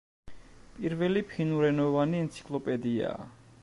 პირველი 0.77 1.23
ფინურენოვანი 1.33 2.25
ენციკლოპედიაა. 2.25 3.33